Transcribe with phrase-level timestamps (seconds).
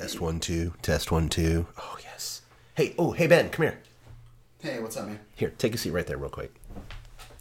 [0.00, 0.72] Test one, two.
[0.80, 1.66] Test one, two.
[1.76, 2.40] Oh, yes.
[2.74, 3.78] Hey, oh, hey, Ben, come here.
[4.62, 5.20] Hey, what's up, man?
[5.34, 6.54] Here, take a seat right there, real quick.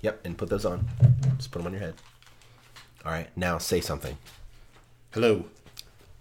[0.02, 0.86] Yep, and put those on.
[1.38, 1.94] Just put them on your head.
[3.06, 4.18] All right, now say something.
[5.12, 5.46] Hello.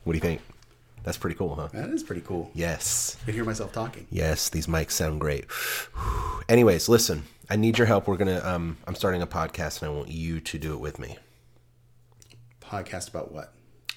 [0.05, 0.41] What do you think?
[1.03, 1.71] That's pretty cool, huh?
[1.73, 2.53] That is pretty cool.
[2.55, 3.17] Yes.
[3.27, 4.07] I hear myself talking.
[4.09, 5.45] Yes, these mics sound great.
[6.49, 8.07] Anyways, listen, I need your help.
[8.07, 11.01] We're gonna um I'm starting a podcast and I want you to do it with
[11.01, 11.19] me.
[12.61, 13.53] Podcast about what?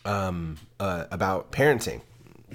[0.06, 2.02] Um uh about parenting,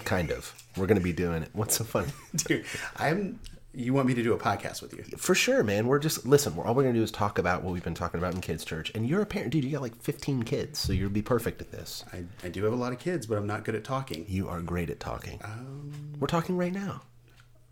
[0.04, 0.54] kind of.
[0.76, 1.50] We're gonna be doing it.
[1.54, 2.12] What's so funny?
[2.36, 2.64] Dude,
[2.96, 3.40] I'm.
[3.78, 5.04] You want me to do a podcast with you?
[5.18, 5.86] For sure, man.
[5.86, 8.18] We're just listen, we're all we're gonna do is talk about what we've been talking
[8.18, 8.90] about in kids' church.
[8.94, 11.70] And you're a parent, dude, you got like fifteen kids, so you'll be perfect at
[11.72, 12.02] this.
[12.12, 14.24] I, I do have a lot of kids, but I'm not good at talking.
[14.28, 15.40] You are great at talking.
[15.44, 17.02] Um, we're talking right now.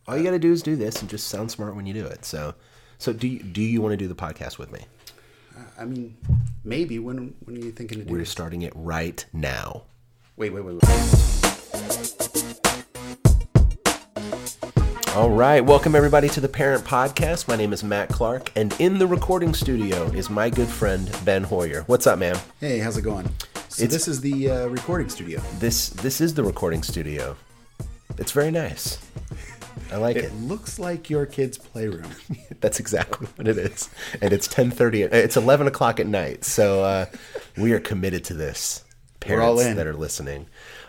[0.06, 1.94] All uh, you got to do is do this and just sound smart when you
[1.94, 2.26] do it.
[2.26, 2.54] So,
[2.98, 4.80] so do you do you want to do the podcast with me?
[5.56, 6.18] Uh, I mean,
[6.64, 6.98] maybe.
[6.98, 8.30] When when are you thinking to do We're this?
[8.30, 9.84] starting it right now.
[10.36, 11.43] Wait, wait, wait, wait.
[15.14, 17.46] All right, welcome everybody to the Parent Podcast.
[17.46, 21.44] My name is Matt Clark, and in the recording studio is my good friend Ben
[21.44, 21.82] Hoyer.
[21.82, 22.36] What's up, man?
[22.58, 23.30] Hey, how's it going?
[23.68, 25.40] So this is the uh, recording studio.
[25.60, 27.36] This this is the recording studio.
[28.18, 28.98] It's very nice.
[29.92, 30.24] I like it.
[30.24, 32.10] It looks like your kid's playroom.
[32.60, 35.02] That's exactly what it is, and it's ten thirty.
[35.02, 36.44] It's eleven o'clock at night.
[36.44, 37.06] So uh,
[37.56, 38.82] we are committed to this.
[39.20, 39.76] Parents all in.
[39.76, 40.46] that are listening.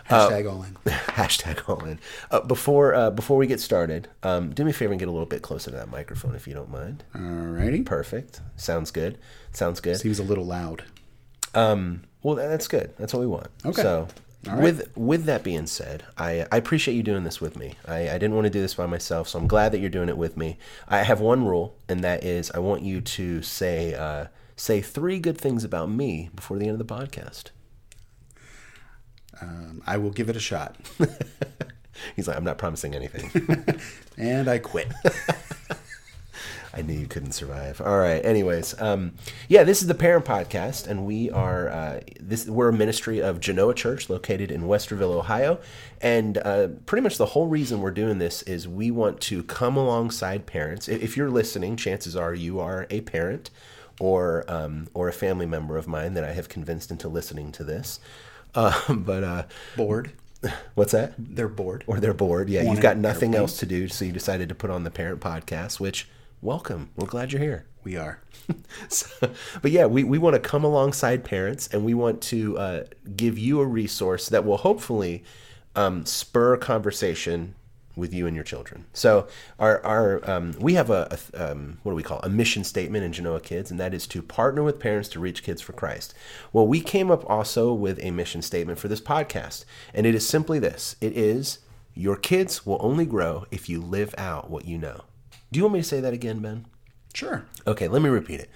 [0.08, 0.74] Hashtag all in.
[0.86, 1.98] Hashtag all in.
[2.30, 5.10] Uh, before uh, before we get started, um, do me a favor and get a
[5.10, 7.04] little bit closer to that microphone if you don't mind.
[7.14, 7.84] Alrighty.
[7.84, 8.40] Perfect.
[8.56, 9.18] Sounds good.
[9.52, 9.98] Sounds good.
[9.98, 10.84] Seems a little loud.
[11.54, 12.94] Um, well, that's good.
[12.98, 13.48] That's what we want.
[13.64, 13.82] Okay.
[13.82, 14.08] So,
[14.46, 14.62] right.
[14.62, 17.74] with with that being said, I, I appreciate you doing this with me.
[17.86, 20.08] I, I didn't want to do this by myself, so I'm glad that you're doing
[20.08, 20.58] it with me.
[20.86, 25.18] I have one rule, and that is I want you to say uh, say three
[25.18, 27.50] good things about me before the end of the podcast.
[29.40, 30.76] Um, I will give it a shot.
[32.16, 33.80] He's like, I'm not promising anything.
[34.18, 34.90] And I quit.
[36.74, 37.80] I knew you couldn't survive.
[37.80, 38.24] All right.
[38.24, 39.12] Anyways, um,
[39.48, 42.46] yeah, this is the Parent Podcast, and we are uh, this.
[42.46, 45.58] We're a ministry of Genoa Church, located in Westerville, Ohio,
[46.00, 49.76] and uh, pretty much the whole reason we're doing this is we want to come
[49.76, 50.88] alongside parents.
[50.88, 53.50] If you're listening, chances are you are a parent
[54.00, 57.64] or um, or a family member of mine that I have convinced into listening to
[57.64, 58.00] this.
[58.56, 59.42] Uh, but uh,
[59.76, 60.12] bored.
[60.74, 61.14] what's that?
[61.18, 61.84] They're bored.
[61.86, 62.48] or they're bored.
[62.48, 63.52] Yeah, you've got nothing airplanes.
[63.52, 65.78] else to do, so you decided to put on the parent podcast.
[65.78, 66.08] Which
[66.40, 67.66] welcome, we're glad you're here.
[67.84, 68.20] We are.
[68.88, 69.30] So,
[69.60, 72.84] but yeah, we, we want to come alongside parents and we want to uh,
[73.16, 75.24] give you a resource that will hopefully
[75.74, 77.56] um, spur conversation
[77.96, 78.84] with you and your children.
[78.92, 79.26] So
[79.58, 82.26] our, our um, we have a, a um, what do we call it?
[82.26, 85.42] a mission statement in Genoa Kids, and that is to partner with parents to reach
[85.42, 86.14] kids for Christ.
[86.52, 89.64] Well, we came up also with a mission statement for this podcast,
[89.94, 91.60] and it is simply this: it is
[91.94, 95.04] your kids will only grow if you live out what you know.
[95.50, 96.66] Do you want me to say that again, Ben?
[97.14, 97.46] Sure.
[97.66, 98.50] Okay, let me repeat it.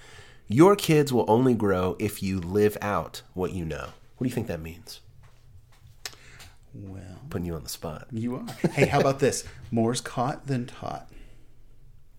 [0.47, 3.89] Your kids will only grow if you live out what you know.
[4.17, 4.99] What do you think that means?
[6.73, 8.07] Well, Putting you on the spot.
[8.11, 8.69] you are.
[8.71, 9.43] Hey, how about this?
[9.71, 11.09] More's caught than taught.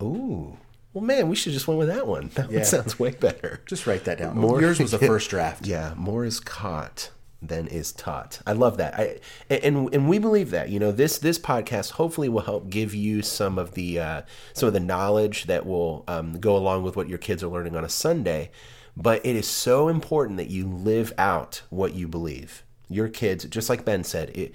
[0.02, 0.56] Ooh.
[0.92, 2.30] Well, man, we should just went with that one.
[2.34, 2.58] That Yeah.
[2.58, 3.60] one sounds way better.
[3.66, 4.36] Just write that down.
[4.36, 5.66] More- Yours was the first draft.
[5.66, 8.40] Yeah, more is caught than is taught.
[8.46, 8.94] I love that.
[8.94, 9.18] I
[9.50, 10.68] and and we believe that.
[10.68, 14.66] You know, this this podcast hopefully will help give you some of the uh, some
[14.66, 17.84] of the knowledge that will um, go along with what your kids are learning on
[17.84, 18.50] a Sunday.
[18.94, 22.62] But it is so important that you live out what you believe.
[22.92, 24.54] Your kids, just like Ben said, it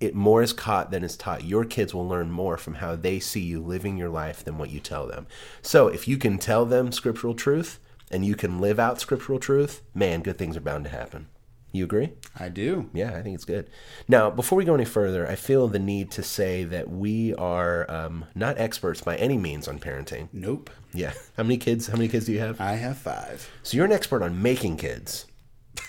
[0.00, 1.44] it more is caught than is taught.
[1.44, 4.70] Your kids will learn more from how they see you living your life than what
[4.70, 5.26] you tell them.
[5.62, 7.78] So if you can tell them scriptural truth
[8.10, 11.28] and you can live out scriptural truth, man, good things are bound to happen.
[11.72, 12.12] You agree?
[12.38, 12.88] I do.
[12.92, 13.68] Yeah, I think it's good.
[14.06, 17.90] Now, before we go any further, I feel the need to say that we are
[17.90, 20.28] um, not experts by any means on parenting.
[20.32, 20.70] Nope.
[20.92, 21.14] Yeah.
[21.36, 21.88] How many kids?
[21.88, 22.60] How many kids do you have?
[22.60, 23.50] I have five.
[23.64, 25.26] So you're an expert on making kids,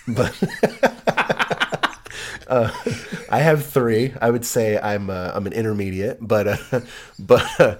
[0.08, 0.34] but
[2.46, 2.70] uh,
[3.30, 4.12] I have three.
[4.20, 6.80] I would say I'm uh, I'm an intermediate, but uh,
[7.18, 7.76] but uh,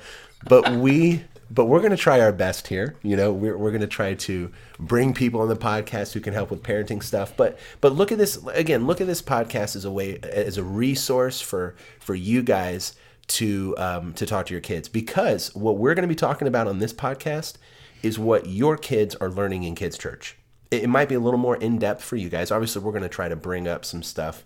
[0.49, 2.96] but we but we're gonna try our best here.
[3.02, 6.50] You know, we're we're gonna try to bring people on the podcast who can help
[6.50, 7.37] with parenting stuff.
[7.37, 8.87] But but look at this again.
[8.87, 12.96] Look at this podcast as a way as a resource for for you guys
[13.29, 16.67] to um, to talk to your kids because what we're going to be talking about
[16.67, 17.55] on this podcast
[18.02, 20.37] is what your kids are learning in kids church
[20.71, 23.09] it, might be a little more in depth for you guys obviously we're going to
[23.09, 24.45] try to bring up some stuff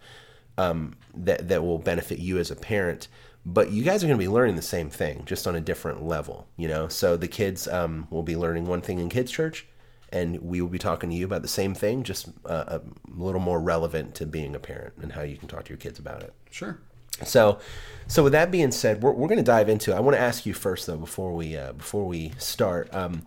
[0.58, 3.08] um, that that will benefit you as a parent
[3.46, 6.02] but you guys are going to be learning the same thing just on a different
[6.02, 9.66] level you know so the kids um, will be learning one thing in kids church
[10.12, 13.40] and we will be talking to you about the same thing just uh, a little
[13.40, 16.22] more relevant to being a parent and how you can talk to your kids about
[16.22, 16.78] it Sure.
[17.24, 17.58] So,
[18.06, 19.92] so with that being said, we're, we're going to dive into.
[19.92, 19.94] it.
[19.94, 22.92] I want to ask you first though before we uh, before we start.
[22.94, 23.26] Um,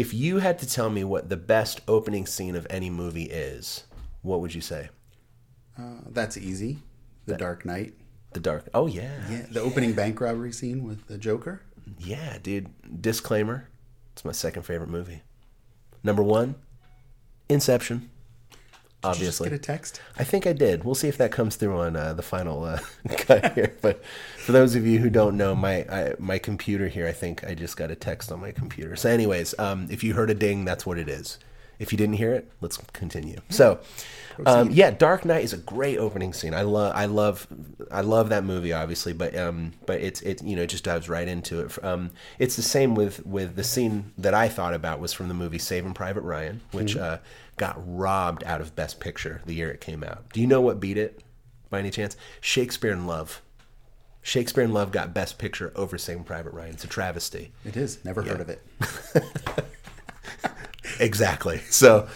[0.00, 3.84] if you had to tell me what the best opening scene of any movie is,
[4.22, 4.88] what would you say?
[5.78, 6.78] Uh, that's easy.
[7.26, 7.94] The Dark Knight.
[8.32, 8.68] The Dark.
[8.74, 11.62] Oh yeah, Yeah, the opening bank robbery scene with the Joker.
[11.98, 12.68] yeah, dude.
[13.02, 13.68] Disclaimer:
[14.12, 15.22] It's my second favorite movie.
[16.02, 16.54] Number one,
[17.48, 18.10] Inception.
[19.02, 20.00] Did you Obviously, just get a text.
[20.18, 20.84] I think I did.
[20.84, 23.74] We'll see if that comes through on uh, the final uh, cut here.
[23.80, 24.04] But
[24.36, 27.54] for those of you who don't know, my I, my computer here, I think I
[27.54, 28.96] just got a text on my computer.
[28.96, 31.38] So, anyways, um, if you heard a ding, that's what it is.
[31.78, 33.38] If you didn't hear it, let's continue.
[33.48, 33.80] So,
[34.44, 36.52] um, yeah, Dark Knight is a great opening scene.
[36.52, 37.46] I love, I love,
[37.90, 39.14] I love that movie, obviously.
[39.14, 41.82] But um, but it's it you know it just dives right into it.
[41.82, 45.34] Um, it's the same with with the scene that I thought about was from the
[45.34, 47.16] movie Saving Private Ryan, which uh,
[47.60, 50.32] got robbed out of Best Picture the year it came out.
[50.32, 51.22] Do you know what beat it
[51.68, 52.16] by any chance?
[52.40, 53.42] Shakespeare in Love.
[54.22, 56.72] Shakespeare in Love got Best Picture over Saving Private Ryan.
[56.72, 57.52] It's a travesty.
[57.64, 58.04] It is.
[58.04, 58.62] Never heard of it.
[61.00, 61.58] Exactly.
[61.70, 62.08] So,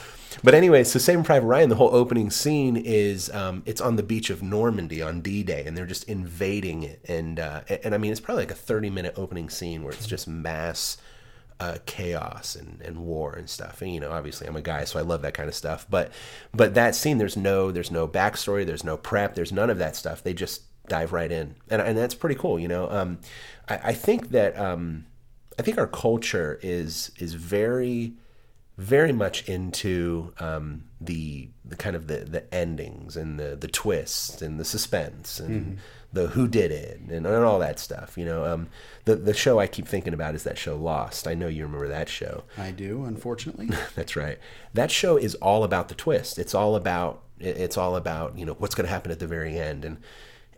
[0.43, 4.03] but anyway, so Saving Private Ryan, the whole opening scene is um, it's on the
[4.03, 8.13] beach of Normandy on D-Day, and they're just invading it, and uh, and, I mean
[8.13, 10.99] it's probably like a thirty-minute opening scene where it's just mass
[11.65, 13.81] uh, chaos and, and war and stuff.
[13.81, 15.87] And you know, obviously I'm a guy, so I love that kind of stuff.
[15.89, 16.13] But
[16.53, 19.97] but that scene, there's no there's no backstory, there's no prep, there's none of that
[19.97, 20.23] stuff.
[20.23, 22.59] They just dive right in, and and that's pretty cool.
[22.59, 23.19] You know, um,
[23.67, 25.07] I, I think that um,
[25.59, 28.13] I think our culture is is very
[28.77, 34.43] very much into um, the the kind of the, the endings and the the twists
[34.43, 35.79] and the suspense and
[36.15, 38.17] the who did it and, and all that stuff.
[38.17, 38.69] You know, um,
[39.05, 41.29] the the show I keep thinking about is that show Lost.
[41.29, 42.45] I know you remember that show.
[42.57, 43.71] I do, unfortunately.
[43.95, 44.39] That's right.
[44.73, 46.39] That show is all about the twist.
[46.39, 49.59] It's all about it's all about you know what's going to happen at the very
[49.59, 49.99] end, and,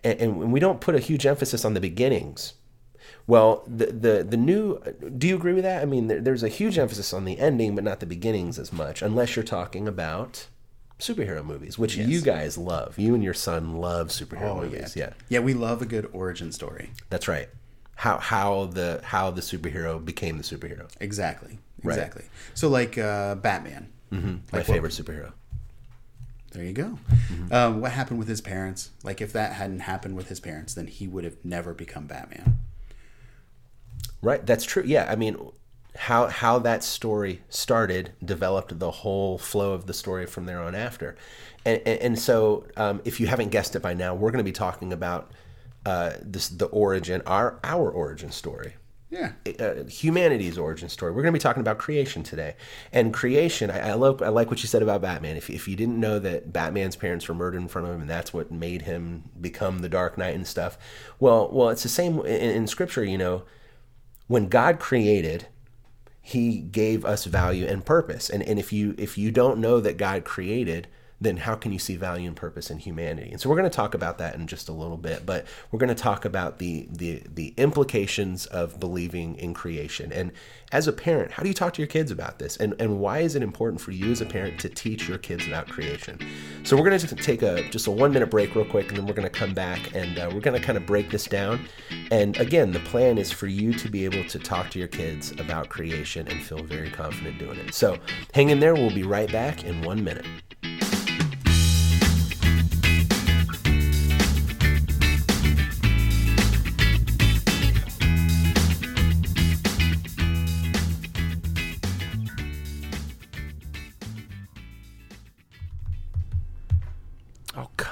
[0.05, 2.55] and and we don't put a huge emphasis on the beginnings.
[3.27, 4.79] Well, the the the new.
[5.17, 5.83] Do you agree with that?
[5.83, 8.73] I mean, there, there's a huge emphasis on the ending, but not the beginnings as
[8.73, 10.47] much, unless you're talking about
[10.99, 12.99] superhero movies, which you guys love.
[12.99, 14.97] You and your son love superhero movies.
[14.97, 15.13] Yeah.
[15.29, 16.91] Yeah, we love a good origin story.
[17.11, 17.49] that's right.
[17.97, 20.91] How how the how the superhero became the superhero.
[21.01, 21.59] Exactly.
[21.83, 21.95] Right.
[21.95, 22.25] Exactly.
[22.55, 23.89] So like uh, Batman.
[24.11, 25.33] My Like what- favorite superhero.
[26.53, 26.99] There you go.
[27.11, 27.53] Mm-hmm.
[27.53, 28.91] Um, what happened with his parents?
[29.03, 32.59] Like if that hadn't happened with his parents, then he would have never become Batman.
[34.23, 34.83] Right, that's true.
[34.87, 35.37] Yeah, I mean,
[35.97, 40.75] how how that story started developed the whole flow of the story from there on
[40.75, 41.17] after,
[41.65, 44.45] and and, and so um, if you haven't guessed it by now, we're going to
[44.45, 45.33] be talking about
[45.85, 48.75] uh, this the origin our our origin story.
[49.09, 49.33] Yeah.
[49.61, 51.13] Uh, humanity's origin story.
[51.13, 52.57] We're going to be talking about creation today,
[52.93, 53.71] and creation.
[53.71, 54.21] I, I love.
[54.21, 55.37] I like what you said about Batman.
[55.37, 58.11] If if you didn't know that Batman's parents were murdered in front of him, and
[58.11, 60.77] that's what made him become the Dark Knight and stuff.
[61.21, 63.05] Well, well, it's the same in, in Scripture.
[63.05, 63.45] You know,
[64.27, 65.47] when God created,
[66.27, 68.29] he gave us value and purpose.
[68.29, 70.89] And and if you if you don't know that God created,
[71.21, 73.31] then how can you see value and purpose in humanity?
[73.31, 75.79] And so we're going to talk about that in just a little bit, but we're
[75.79, 80.13] going to talk about the the the implications of believing in creation.
[80.13, 80.33] And
[80.73, 82.57] as a parent, how do you talk to your kids about this?
[82.57, 85.47] And and why is it important for you as a parent to teach your kids
[85.47, 86.19] about creation?
[86.65, 89.07] So we're going to take a just a 1 minute break real quick and then
[89.07, 91.67] we're going to come back and uh, we're going to kind of break this down.
[92.11, 95.33] And again, the plan is for you to be able to talk to your kids
[95.33, 97.75] about creation and feel very confident doing it.
[97.75, 97.99] So
[98.35, 98.75] hang in there.
[98.75, 100.27] We'll be right back in 1 minute.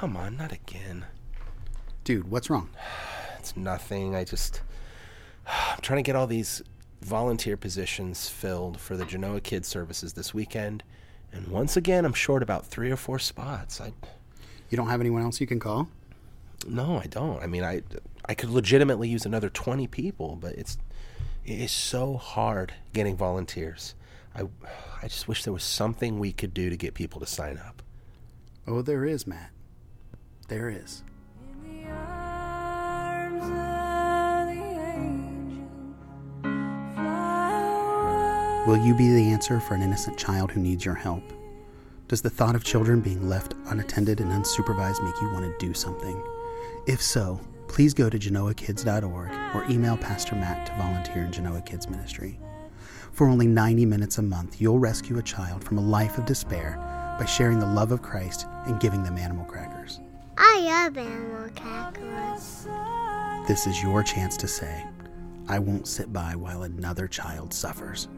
[0.04, 1.06] Come on, not again.
[2.04, 2.68] Dude, what's wrong?
[3.38, 4.14] It's nothing.
[4.14, 4.62] I just
[5.46, 6.62] I'm trying to get all these
[7.02, 10.82] volunteer positions filled for the Genoa Kids services this weekend,
[11.32, 13.80] and once again I'm short about three or four spots.
[13.80, 13.92] I
[14.70, 15.88] You don't have anyone else you can call?
[16.66, 17.42] no, I don't.
[17.42, 17.82] I mean, I
[18.26, 20.76] I could legitimately use another 20 people, but it's
[21.46, 23.94] it is so hard getting volunteers.
[24.34, 24.42] I
[25.02, 27.82] I just wish there was something we could do to get people to sign up.
[28.66, 29.53] Oh, there is, Matt.
[30.46, 31.02] There is.
[31.42, 33.48] In the arms of
[34.54, 35.66] the angel,
[36.94, 37.60] fly
[38.60, 38.66] away.
[38.66, 41.22] Will you be the answer for an innocent child who needs your help?
[42.08, 45.72] Does the thought of children being left unattended and unsupervised make you want to do
[45.72, 46.22] something?
[46.86, 51.88] If so, please go to genoakids.org or email Pastor Matt to volunteer in Genoa Kids
[51.88, 52.38] Ministry.
[53.12, 56.76] For only 90 minutes a month, you'll rescue a child from a life of despair
[57.18, 59.74] by sharing the love of Christ and giving them animal crackers.
[60.36, 62.66] I love animal calculus.
[63.46, 64.84] This is your chance to say,
[65.48, 68.08] I won't sit by while another child suffers.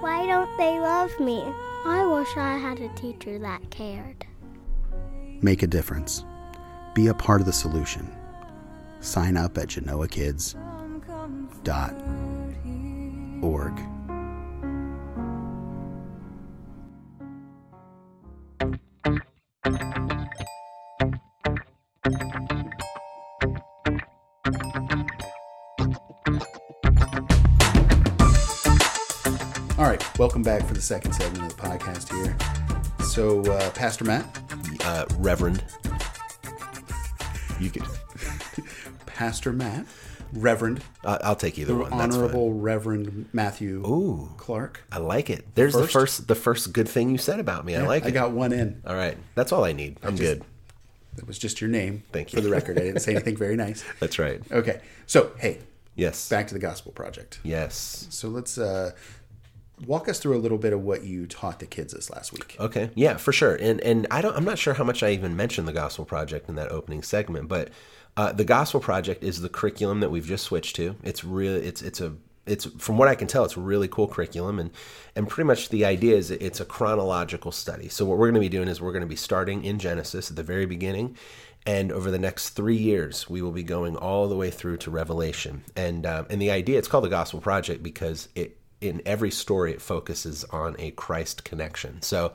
[0.00, 1.42] Why don't they love me?
[1.86, 4.26] I wish I had a teacher that cared.
[5.40, 6.24] Make a difference.
[6.94, 8.10] Be a part of the solution.
[9.00, 10.60] Sign up at genoakids.org.
[19.66, 20.03] All right,
[30.34, 32.36] welcome back for the second segment of the podcast here.
[33.06, 34.26] So, uh, Pastor Matt,
[34.80, 35.62] Uh, Reverend.
[37.60, 37.84] You could.
[39.06, 39.86] Pastor Matt,
[40.32, 41.90] Reverend, Uh, I'll take either the one.
[41.96, 44.28] That's Honorable Reverend Matthew Ooh.
[44.36, 44.80] Clark.
[44.90, 45.44] I like it.
[45.54, 45.92] There's the First?
[45.92, 47.76] first, the first good thing you said about me.
[47.76, 48.08] I like I it.
[48.08, 48.82] I got one in.
[48.84, 49.98] All right, that's all I need.
[50.02, 50.44] I'm just- good.
[51.14, 52.02] That was just your name.
[52.10, 53.84] Thank you For the record, I didn't say anything very nice.
[54.00, 54.42] That's right.
[54.50, 55.60] Okay, so hey,
[55.94, 56.28] Yes.
[56.28, 57.38] back to the Gospel Project.
[57.44, 58.08] Yes.
[58.10, 58.90] So let's uh,
[59.86, 62.56] walk us through a little bit of what you taught the kids this last week.
[62.60, 62.90] Okay.
[62.94, 63.54] Yeah, for sure.
[63.56, 66.48] And and I don't I'm not sure how much I even mentioned the Gospel Project
[66.48, 67.70] in that opening segment, but
[68.16, 70.96] uh, the Gospel Project is the curriculum that we've just switched to.
[71.02, 72.14] It's really it's it's a
[72.46, 74.70] it's from what I can tell, it's a really cool curriculum, and
[75.16, 77.88] and pretty much the idea is it's a chronological study.
[77.88, 80.30] So what we're going to be doing is we're going to be starting in Genesis
[80.30, 81.16] at the very beginning,
[81.66, 84.90] and over the next three years we will be going all the way through to
[84.90, 85.64] Revelation.
[85.74, 89.72] And um, and the idea it's called the Gospel Project because it in every story
[89.72, 92.02] it focuses on a Christ connection.
[92.02, 92.32] So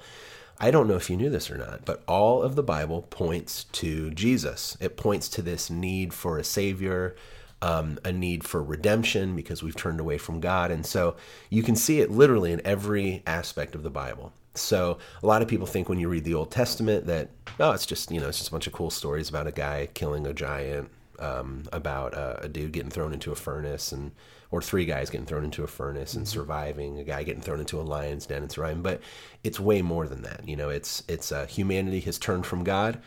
[0.60, 3.64] I don't know if you knew this or not, but all of the Bible points
[3.74, 4.76] to Jesus.
[4.82, 7.16] It points to this need for a savior,
[7.62, 10.72] um, a need for redemption because we've turned away from God.
[10.72, 11.16] And so
[11.50, 14.34] you can see it literally in every aspect of the Bible.
[14.56, 17.30] So a lot of people think when you read the Old Testament that,
[17.60, 19.88] oh, it's just, you know, it's just a bunch of cool stories about a guy
[19.94, 20.90] killing a giant,
[21.20, 24.12] um, about uh, a dude getting thrown into a furnace and
[24.52, 27.80] or three guys getting thrown into a furnace and surviving a guy getting thrown into
[27.80, 28.82] a lion's den and surviving.
[28.82, 29.02] But
[29.44, 33.02] it's way more than that you know it's it's uh, humanity has turned from god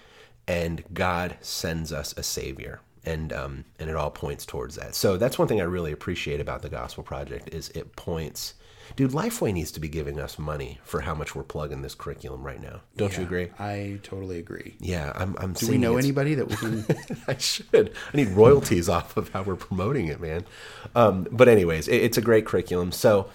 [0.46, 2.80] and god sends us a savior.
[3.04, 4.94] And um, and it all points towards that.
[4.94, 8.54] So that's one thing i really appreciate about the gospel project is it points
[8.96, 12.42] dude lifeway needs to be giving us money for how much we're plugging this curriculum
[12.42, 14.76] right now don't you agree I totally agree.
[14.80, 16.84] yeah i'm, I'm Do we know anybody that we can?
[17.28, 17.92] I should.
[18.12, 20.44] I need royalties off of how we're promoting it, man.
[20.94, 22.92] Um, but anyways, it, it's a great curriculum.
[22.92, 23.30] So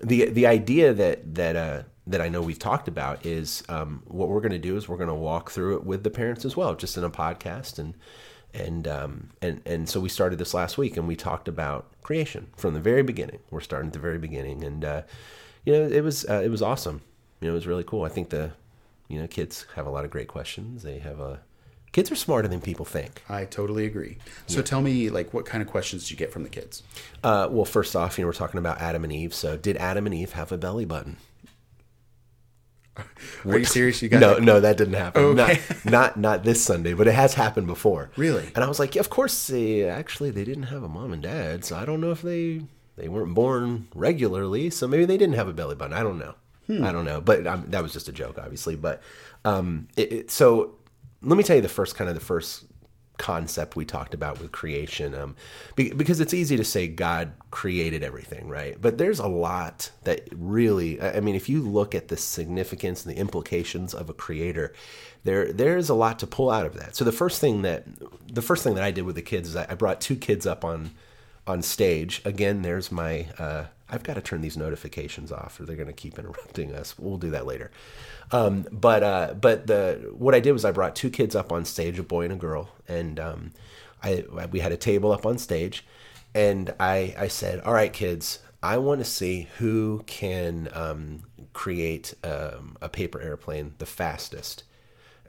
[0.00, 4.28] the the idea that that uh, that I know we've talked about is um, what
[4.28, 6.56] we're going to do is we're going to walk through it with the parents as
[6.56, 7.94] well, just in a podcast and
[8.54, 12.48] and um, and and so we started this last week and we talked about creation
[12.56, 13.40] from the very beginning.
[13.50, 15.02] We're starting at the very beginning, and uh,
[15.64, 17.02] you know it was uh, it was awesome.
[17.40, 18.04] You know, it was really cool.
[18.04, 18.52] I think the
[19.08, 20.82] you know kids have a lot of great questions.
[20.82, 21.40] They have a
[21.92, 23.22] kids are smarter than people think.
[23.28, 24.18] I totally agree.
[24.46, 26.82] So tell me, like, what kind of questions did you get from the kids?
[27.22, 29.34] Uh, well, first off, you know, we're talking about Adam and Eve.
[29.34, 31.16] So, did Adam and Eve have a belly button?
[33.46, 34.02] Are you serious?
[34.02, 35.22] You got No, like- no, that didn't happen.
[35.38, 35.60] Okay.
[35.84, 38.10] Not, not, not this Sunday, but it has happened before.
[38.16, 38.50] Really?
[38.54, 39.46] And I was like, yeah, of course.
[39.46, 42.62] They, actually, they didn't have a mom and dad, so I don't know if they
[42.96, 45.94] they weren't born regularly, so maybe they didn't have a belly button.
[45.94, 46.34] I don't know.
[46.66, 46.84] Hmm.
[46.84, 48.76] I don't know, but um, that was just a joke, obviously.
[48.76, 49.02] But
[49.44, 50.74] um, it, it, so
[51.22, 52.64] let me tell you the first kind of the first
[53.20, 55.36] concept we talked about with creation um,
[55.76, 58.80] be, because it's easy to say god created everything right?
[58.80, 63.14] But there's a lot that really i mean if you look at the significance and
[63.14, 64.72] the implications of a creator
[65.24, 66.96] there there's a lot to pull out of that.
[66.96, 67.84] So the first thing that
[68.26, 70.46] the first thing that i did with the kids is i, I brought two kids
[70.46, 70.92] up on
[71.46, 72.22] on stage.
[72.24, 75.92] Again there's my uh, i've got to turn these notifications off or they're going to
[75.92, 76.98] keep interrupting us.
[76.98, 77.70] We'll do that later.
[78.32, 81.64] Um, but uh, but the what I did was I brought two kids up on
[81.64, 83.52] stage, a boy and a girl, and um,
[84.02, 85.84] I we had a table up on stage,
[86.34, 92.14] and I I said, all right, kids, I want to see who can um, create
[92.22, 94.64] um, a paper airplane the fastest.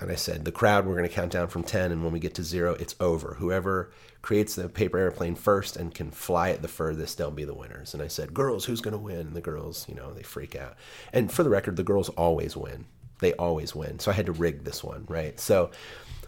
[0.01, 2.20] And I said, the crowd, we're going to count down from 10, and when we
[2.20, 3.36] get to zero, it's over.
[3.36, 3.91] Whoever
[4.24, 7.93] creates the paper airplane first and can fly it the furthest, they'll be the winners.
[7.93, 9.27] And I said, girls, who's going to win?
[9.27, 10.75] And the girls, you know, they freak out.
[11.13, 12.86] And for the record, the girls always win.
[13.20, 14.00] They always win.
[14.00, 15.39] So I had to rig this one, right?
[15.39, 15.70] So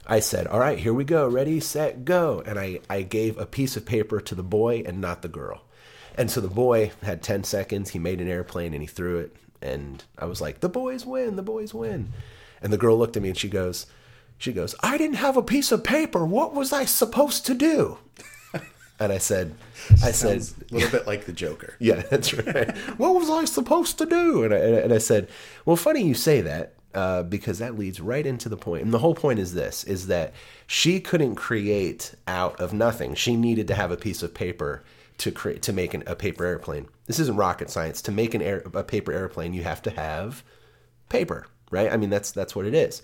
[0.05, 1.27] I said, all right, here we go.
[1.27, 2.43] Ready, set, go.
[2.45, 5.63] And I, I gave a piece of paper to the boy and not the girl.
[6.15, 7.89] And so the boy had 10 seconds.
[7.89, 9.35] He made an airplane and he threw it.
[9.63, 12.13] And I was like, the boys win, the boys win.
[12.63, 13.85] And the girl looked at me and she goes,
[14.39, 16.25] she goes, I didn't have a piece of paper.
[16.25, 17.99] What was I supposed to do?
[18.99, 19.55] And I said,
[20.03, 20.37] I said,
[20.71, 21.75] a little bit like the Joker.
[21.79, 22.77] yeah, that's right.
[22.97, 24.43] what was I supposed to do?
[24.43, 25.27] And I, and I said,
[25.65, 26.75] well, funny you say that.
[26.93, 28.83] uh, because that leads right into the point.
[28.83, 30.33] And the whole point is this: is that
[30.67, 33.15] she couldn't create out of nothing.
[33.15, 34.83] She needed to have a piece of paper
[35.17, 36.87] to create to make an, a paper airplane.
[37.07, 38.01] This isn't rocket science.
[38.03, 40.43] To make an air, a paper airplane, you have to have
[41.09, 41.91] paper, right?
[41.91, 43.01] I mean, that's that's what it is.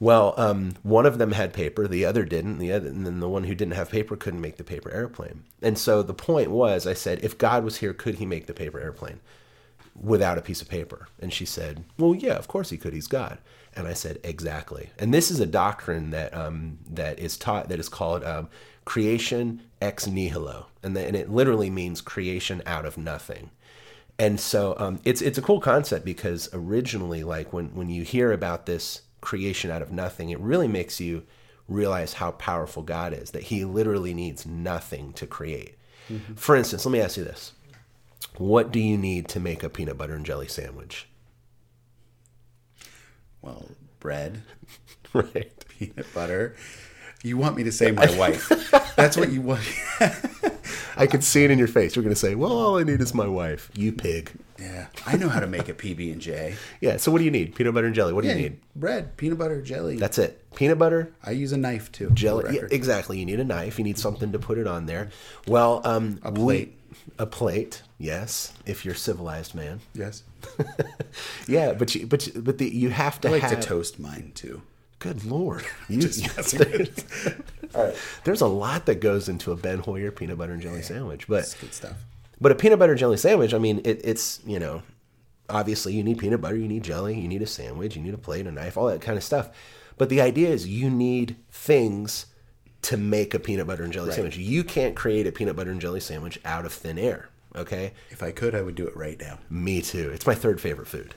[0.00, 2.58] Well, um, one of them had paper, the other didn't.
[2.58, 5.44] The other, and then the one who didn't have paper couldn't make the paper airplane.
[5.62, 8.54] And so the point was, I said, if God was here, could He make the
[8.54, 9.20] paper airplane
[9.98, 11.06] without a piece of paper?
[11.20, 12.92] And she said, Well, yeah, of course He could.
[12.92, 13.38] He's God.
[13.76, 14.90] And I said, Exactly.
[14.98, 18.48] And this is a doctrine that um, that is taught that is called um,
[18.84, 23.50] creation ex nihilo, and, the, and it literally means creation out of nothing
[24.18, 28.32] and so um, it's it's a cool concept because originally, like when when you hear
[28.32, 31.24] about this creation out of nothing, it really makes you
[31.68, 33.30] realize how powerful God is.
[33.32, 35.76] That He literally needs nothing to create.
[36.36, 37.52] For instance, let me ask you this:
[38.36, 41.08] What do you need to make a peanut butter and jelly sandwich?
[43.42, 43.68] Well,
[44.00, 44.42] bread,
[45.12, 45.52] Right.
[45.68, 46.56] peanut butter.
[47.22, 48.48] You want me to say my wife?
[48.96, 49.62] That's what you want.
[50.96, 51.96] I could see it in your face.
[51.96, 54.32] You're going to say, "Well, all I need is my wife." You pig.
[54.58, 56.54] yeah, I know how to make a PB and J.
[56.80, 56.96] Yeah.
[56.98, 57.54] So what do you need?
[57.54, 58.12] Peanut butter and jelly.
[58.12, 58.60] What do Yeah, you need?
[58.76, 59.96] bread, peanut butter, jelly.
[59.96, 60.40] That's it.
[60.54, 62.10] Peanut butter, I use a knife too.
[62.10, 62.54] jelly.
[62.56, 63.18] Yeah, exactly.
[63.18, 63.78] You need a knife.
[63.78, 65.10] You need something to put it on there.
[65.48, 66.78] Well, um, A plate.
[67.18, 67.82] a plate.
[67.98, 69.80] Yes, if you're a civilized man.
[69.94, 70.22] Yes.
[71.48, 73.60] Yeah, but you, but you- but the, you have to I like have.
[73.60, 74.62] to toast mine too.
[74.98, 75.64] Good lord!
[75.88, 76.24] You, Just
[77.74, 77.96] All right.
[78.24, 81.36] There's a lot that goes into a Ben Hoyer peanut butter and jelly sandwich, but
[81.36, 81.96] That's good stuff.
[82.40, 83.54] but a peanut butter and jelly sandwich.
[83.54, 84.82] I mean, it, it's you know,
[85.48, 88.18] obviously you need peanut butter, you need jelly, you need a sandwich, you need a
[88.18, 89.50] plate, a knife, all that kind of stuff.
[89.96, 92.26] But the idea is you need things
[92.82, 94.14] to make a peanut butter and jelly Right.
[94.16, 94.36] sandwich.
[94.36, 97.28] You can't create a peanut butter and jelly sandwich out of thin air.
[97.56, 97.92] Okay.
[98.10, 99.38] If I could, I would do it right now.
[99.48, 100.10] Me too.
[100.10, 101.14] It's my third favorite food.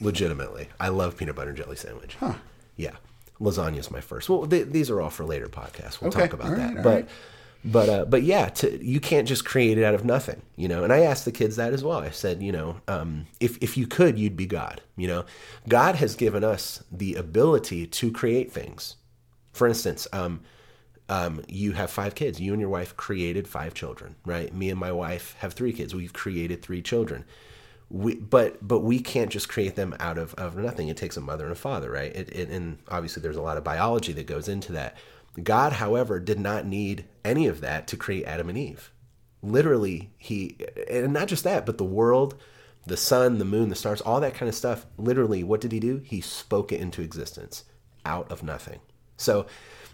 [0.00, 2.16] Legitimately, I love peanut butter and jelly sandwich.
[2.18, 2.34] Huh.
[2.76, 2.96] Yeah,
[3.40, 4.28] lasagna's my first.
[4.28, 6.00] Well, th- these are all for later podcasts.
[6.00, 6.82] We'll Okay, talk about all that.
[6.82, 7.08] but right.
[7.64, 10.84] but uh, but yeah, to, you can't just create it out of nothing, you know.
[10.84, 11.98] And I asked the kids that as well.
[11.98, 14.80] I said, you know, um, if if you could, you'd be God.
[14.96, 15.24] You know,
[15.68, 18.96] God has given us the ability to create things.
[19.52, 20.40] For instance, um,
[21.08, 22.40] um, you have five kids.
[22.40, 24.52] You and your wife created five children, right?
[24.54, 25.94] Me and my wife have three kids.
[25.94, 27.24] We've created three children.
[27.90, 30.88] We, but but we can't just create them out of, of nothing.
[30.88, 32.14] It takes a mother and a father, right?
[32.14, 34.96] It, it, and obviously, there's a lot of biology that goes into that.
[35.42, 38.90] God, however, did not need any of that to create Adam and Eve.
[39.42, 40.56] Literally, he
[40.88, 42.36] and not just that, but the world,
[42.86, 44.86] the sun, the moon, the stars, all that kind of stuff.
[44.96, 45.98] Literally, what did he do?
[46.04, 47.64] He spoke it into existence
[48.06, 48.80] out of nothing.
[49.16, 49.46] So,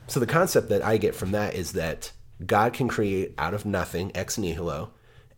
[0.06, 2.12] so the concept that I get from that is that
[2.44, 4.90] God can create out of nothing, ex nihilo,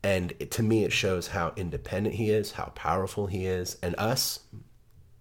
[0.02, 3.94] and it, to me, it shows how independent He is, how powerful He is, and
[3.96, 4.40] us.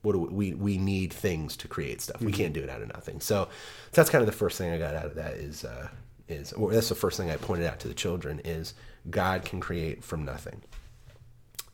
[0.01, 2.21] What do we, we we need things to create stuff.
[2.21, 3.19] We can't do it out of nothing.
[3.19, 3.49] So, so
[3.91, 5.89] that's kind of the first thing I got out of that is uh,
[6.27, 8.73] is or that's the first thing I pointed out to the children is
[9.09, 10.63] God can create from nothing.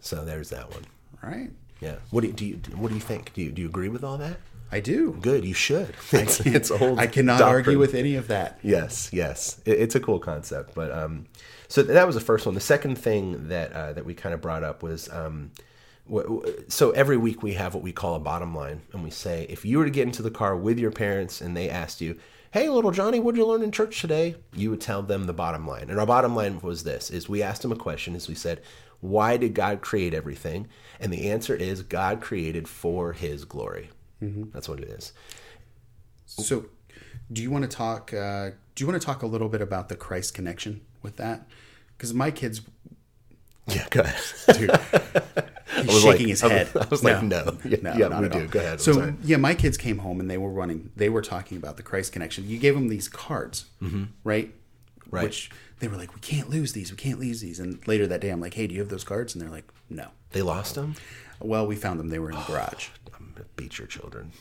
[0.02, 0.86] So there's that one.
[1.24, 1.52] Right.
[1.80, 1.96] Yeah.
[2.12, 3.34] What do you, do you what do you think?
[3.34, 4.38] Do you do you agree with all that?
[4.72, 5.18] I do.
[5.22, 5.46] Good.
[5.46, 5.96] You should.
[6.12, 7.00] It's, it's old.
[7.00, 7.56] I cannot doctrine.
[7.56, 8.60] argue with any of that.
[8.62, 10.76] Yes, yes, it, it's a cool concept.
[10.76, 11.26] But um,
[11.68, 12.56] so that was the first one.
[12.56, 15.52] The second thing that uh, that we kind of brought up was um,
[16.12, 19.10] wh- wh- so every week we have what we call a bottom line, and we
[19.12, 22.00] say if you were to get into the car with your parents and they asked
[22.02, 22.18] you,
[22.52, 25.34] "Hey, little Johnny, what did you learn in church today?" You would tell them the
[25.34, 28.28] bottom line, and our bottom line was this: is we asked them a question, as
[28.28, 28.62] we said,
[29.02, 30.68] "Why did God create everything?"
[31.00, 33.90] And the answer is God created for His glory.
[34.52, 35.14] That's what it is.
[36.26, 36.66] So,
[37.32, 38.14] do you want to talk?
[38.14, 41.48] Uh, do you want to talk a little bit about the Christ connection with that?
[41.98, 42.62] Because my kids,
[43.68, 44.22] Yeah, go ahead.
[44.58, 44.72] dude,
[45.76, 46.70] he's was shaking like- his head.
[46.76, 47.58] I was like, no.
[47.66, 48.46] Yeah, yeah, not we do.
[48.48, 48.74] Go ahead.
[48.74, 49.14] I'm So, sorry.
[49.24, 50.92] yeah, my kids came home and they were running.
[50.96, 52.48] They were talking about the Christ connection.
[52.48, 53.90] You gave them these cards, right?
[53.90, 55.14] Mm-hmm.
[55.16, 55.24] Right.
[55.24, 56.92] Which they were like, we can't lose these.
[56.92, 57.60] We can't lose these.
[57.62, 59.34] And later that day, I'm like, hey, do you have those cards?
[59.34, 60.08] And they're like, no.
[60.32, 60.96] They lost them.
[61.40, 62.10] Well, we found them.
[62.10, 62.90] They were in the garage.
[63.76, 64.32] Your children.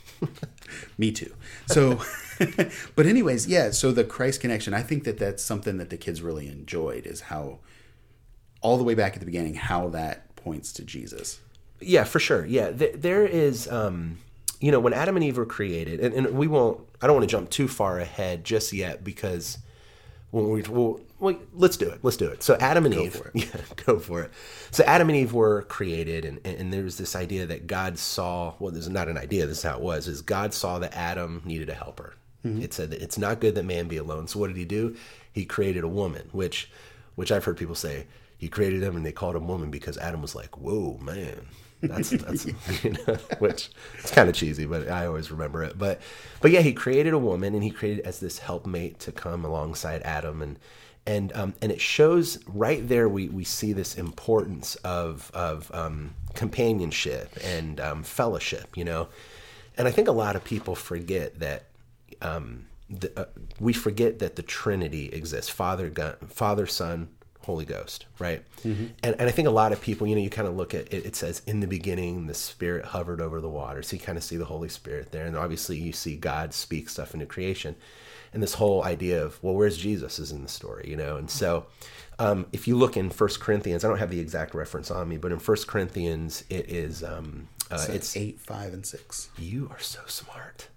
[0.98, 1.34] Me too.
[1.66, 2.00] So,
[2.94, 3.70] but anyways, yeah.
[3.70, 7.22] So the Christ connection, I think that that's something that the kids really enjoyed is
[7.22, 7.60] how,
[8.60, 11.40] all the way back at the beginning, how that points to Jesus.
[11.80, 12.44] Yeah, for sure.
[12.44, 13.68] Yeah, th- there is.
[13.68, 14.18] Um,
[14.60, 16.80] you know, when Adam and Eve were created, and, and we won't.
[17.02, 19.58] I don't want to jump too far ahead just yet because
[20.30, 22.00] when we well, well, let's do it.
[22.02, 22.42] Let's do it.
[22.42, 23.32] So Adam and Eve, for it.
[23.54, 24.32] yeah, go for it.
[24.70, 28.54] So Adam and Eve were created, and and there's this idea that God saw.
[28.58, 29.46] Well, there's not an idea.
[29.46, 30.08] This is how it was.
[30.08, 32.14] Is God saw that Adam needed a helper.
[32.46, 32.62] Mm-hmm.
[32.62, 34.28] It said that it's not good that man be alone.
[34.28, 34.96] So what did he do?
[35.32, 36.70] He created a woman, which,
[37.14, 38.06] which I've heard people say
[38.38, 41.46] he created them and they called him woman because Adam was like, whoa, man,
[41.82, 42.46] That's that's
[42.84, 45.78] you know, which it's kind of cheesy, but I always remember it.
[45.78, 46.00] But
[46.40, 50.02] but yeah, he created a woman, and he created as this helpmate to come alongside
[50.02, 50.58] Adam, and
[51.06, 56.14] and um, and it shows right there we we see this importance of of um,
[56.34, 59.08] companionship and um, fellowship, you know,
[59.76, 61.66] and I think a lot of people forget that
[62.22, 63.24] um, the, uh,
[63.60, 67.08] we forget that the Trinity exists: Father, God, Father, Son,
[67.46, 68.42] Holy Ghost, right?
[68.64, 70.92] And, and I think a lot of people, you know, you kind of look at
[70.92, 73.82] it, it says, in the beginning, the Spirit hovered over the water.
[73.82, 75.24] So you kind of see the Holy Spirit there.
[75.26, 77.76] And obviously, you see God speak stuff into creation.
[78.32, 81.16] And this whole idea of, well, where's Jesus is in the story, you know?
[81.16, 81.66] And so
[82.18, 85.16] um, if you look in First Corinthians, I don't have the exact reference on me,
[85.16, 89.30] but in First Corinthians, it is, um, uh, So it's, eight, five, and six.
[89.38, 90.68] you are so smart.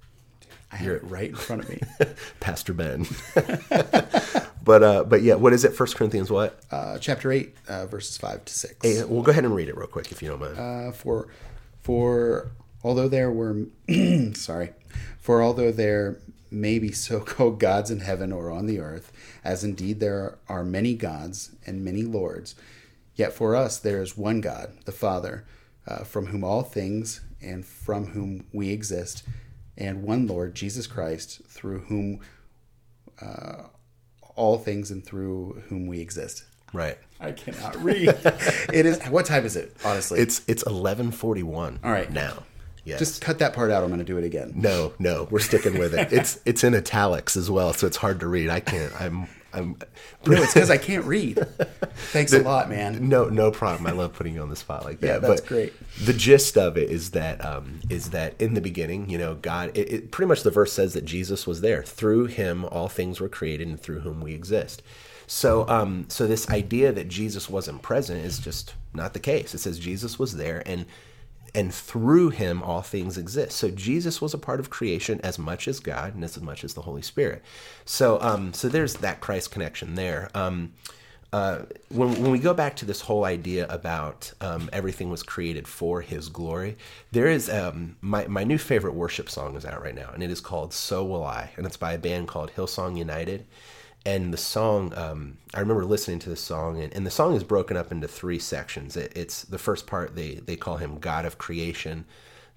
[0.71, 1.81] I have it right in front of me.
[2.39, 3.05] Pastor Ben.
[4.63, 5.73] but, uh, but yeah, what is it?
[5.73, 6.59] First Corinthians what?
[6.71, 8.75] Uh, chapter eight, uh, verses five to six.
[8.83, 10.57] Hey, well, go ahead and read it real quick if you don't mind.
[10.59, 11.27] uh, for
[11.81, 12.51] for
[12.83, 13.65] although there were
[14.33, 14.71] sorry
[15.19, 16.17] for although there
[16.51, 19.11] may be so-called gods in heaven or on the earth
[19.43, 22.55] as indeed there are many gods and many lords
[23.15, 25.45] yet for us there is one god the father
[25.87, 29.23] uh, from whom all things and from whom we exist
[29.79, 32.19] and one lord jesus christ through whom
[33.21, 33.63] uh,
[34.35, 36.97] all things and through whom we exist right.
[37.19, 38.07] i cannot read
[38.73, 41.79] it is what time is it honestly It's it's eleven forty one.
[41.83, 42.11] All right.
[42.11, 42.43] now.
[42.85, 42.99] Yes.
[42.99, 43.83] Just cut that part out.
[43.83, 44.53] I'm going to do it again.
[44.55, 46.11] no, no, we're sticking with it.
[46.19, 48.49] It's it's in italics as well, so it's hard to read.
[48.49, 48.91] I can't.
[48.99, 49.77] I'm I'm.
[50.25, 51.37] No, it's because I can't read.
[52.11, 53.07] Thanks a lot, man.
[53.09, 53.87] No, no problem.
[53.87, 55.07] I love putting you on the spot like that.
[55.07, 55.73] Yeah, that's but great.
[56.03, 59.71] The gist of it is that um, is that in the beginning, you know, God.
[59.75, 61.83] It, it pretty much the verse says that Jesus was there.
[61.83, 64.81] Through Him, all things were created, and through whom we exist.
[65.27, 69.53] So, um, so this idea that Jesus wasn't present is just not the case.
[69.53, 70.85] It says Jesus was there, and
[71.55, 73.57] and through him all things exist.
[73.57, 76.73] So Jesus was a part of creation as much as God and as much as
[76.73, 77.43] the Holy Spirit.
[77.85, 80.29] So um, so there's that Christ connection there.
[80.33, 80.73] Um,
[81.31, 81.59] uh,
[81.89, 86.01] when, when we go back to this whole idea about um, everything was created for
[86.01, 86.75] his glory,
[87.11, 90.31] there is um, my, my new favorite worship song is out right now, and it
[90.31, 93.45] is called So Will I, and it's by a band called Hillsong United
[94.05, 97.43] and the song um, i remember listening to the song and, and the song is
[97.43, 98.95] broken up into three sections.
[98.97, 102.05] It, it's the first part they, they call him god of creation.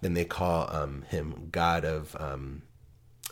[0.00, 2.62] Then they call um, him god of um,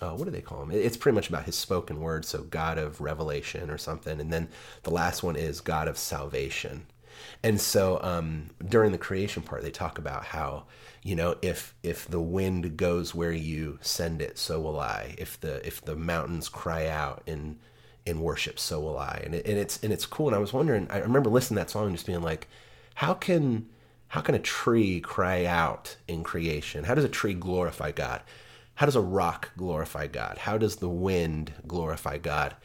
[0.02, 0.70] uh, what do they call him?
[0.70, 4.20] It- it's pretty much about his spoken word so god of revelation or something.
[4.20, 4.48] And then
[4.82, 6.86] the last one is god of salvation.
[7.42, 10.64] And so um, during the creation part they talk about how
[11.02, 15.14] you know if if the wind goes where you send it so will i.
[15.18, 17.58] If the if the mountains cry out in
[18.06, 20.52] in worship so will i and, it, and it's and it's cool and i was
[20.52, 22.48] wondering i remember listening to that song and just being like
[22.94, 23.66] how can
[24.08, 28.22] how can a tree cry out in creation how does a tree glorify god
[28.76, 32.56] how does a rock glorify god how does the wind glorify god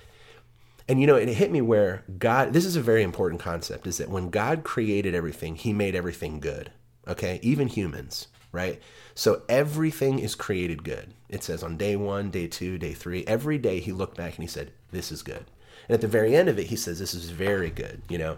[0.88, 3.98] and you know, it hit me where God, this is a very important concept, is
[3.98, 6.72] that when God created everything, he made everything good.
[7.08, 7.40] Okay?
[7.42, 8.80] Even humans, right?
[9.16, 11.14] So everything is created good.
[11.36, 14.44] It says on day one, day two, day three, every day he looked back and
[14.44, 15.46] he said, This is good.
[15.88, 18.38] And at the very end of it, he says, This is very good, you know?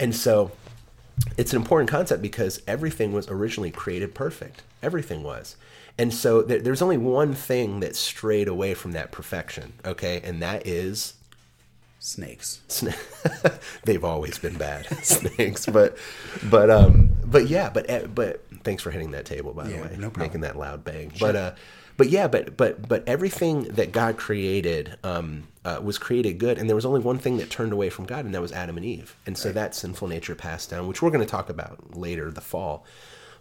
[0.00, 0.50] And so
[1.36, 4.62] it's an important concept because everything was originally created perfect.
[4.82, 5.56] Everything was.
[5.98, 10.20] And so there, there's only one thing that strayed away from that perfection, okay?
[10.24, 11.14] And that is
[12.00, 12.60] Snakes.
[12.68, 15.96] Sna- they've always been bad snakes but
[16.48, 19.82] but um but yeah but eh, but thanks for hitting that table by Yeah, the
[19.82, 20.20] way no problem.
[20.20, 21.52] making that loud bang but uh
[21.98, 26.66] but yeah but but but everything that god created um uh, was created good and
[26.66, 28.86] there was only one thing that turned away from god and that was adam and
[28.86, 29.14] eve.
[29.26, 32.40] And so that sinful nature passed down which we're going to talk about later the
[32.40, 32.86] fall.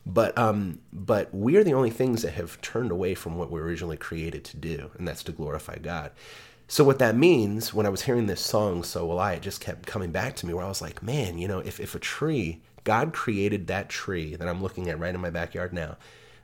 [0.06, 3.62] But um but we are the only things that have turned away from what we
[3.62, 6.12] were originally created to do and that's to glorify god.
[6.67, 9.62] So what that means when I was hearing this song, So Will I, it just
[9.62, 12.00] kept coming back to me where I was like, man, you know, if, if a
[12.00, 15.96] tree, God created that tree that I'm looking at right in my backyard now.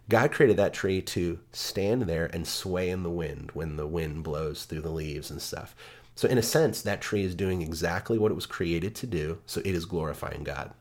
[0.10, 4.24] God created that tree to stand there and sway in the wind when the wind
[4.24, 5.76] blows through the leaves and stuff.
[6.16, 9.40] So in a sense, that tree is doing exactly what it was created to do.
[9.46, 10.72] So it is glorifying God.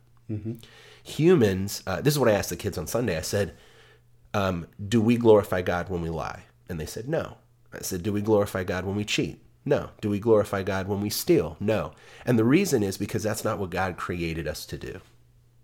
[1.04, 3.16] Humans, uh, this is what I asked the kids on Sunday.
[3.16, 3.54] I said,
[4.34, 6.44] um, do we glorify God when we lie?
[6.68, 7.36] And they said, no.
[7.72, 9.40] I said, do we glorify God when we cheat?
[9.64, 9.90] No.
[10.00, 11.56] Do we glorify God when we steal?
[11.60, 11.92] No.
[12.26, 15.00] And the reason is because that's not what God created us to do,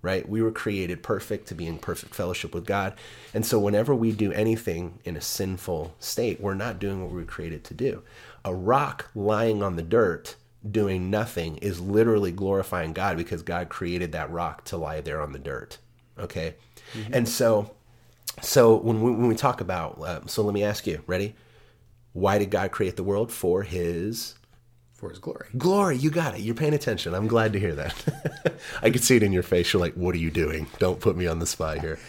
[0.02, 0.28] right?
[0.28, 2.94] We were created perfect to be in perfect fellowship with God.
[3.34, 7.18] And so whenever we do anything in a sinful state, we're not doing what we
[7.18, 8.02] were created to do.
[8.44, 10.37] A rock lying on the dirt
[10.68, 15.32] doing nothing is literally glorifying God because God created that rock to lie there on
[15.32, 15.78] the dirt.
[16.18, 16.54] Okay?
[17.12, 17.74] And so,
[18.40, 21.34] so when we, when we talk about, uh, so let me ask you, ready?
[22.12, 23.30] Why did God create the world?
[23.30, 24.34] For His
[24.98, 25.46] For his glory.
[25.56, 25.96] glory.
[25.96, 26.40] You got it.
[26.40, 27.14] You're paying attention.
[27.14, 28.61] I'm glad to hear that.
[28.82, 29.72] I could see it in your face.
[29.72, 30.66] You're like, "What are you doing?
[30.80, 32.00] Don't put me on the spot here."